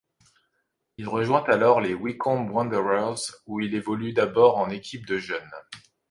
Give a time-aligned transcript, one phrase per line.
[0.97, 5.51] Il rejoint alors les Wycombe Wanderers où il évolue d'abord en équipes de jeunes.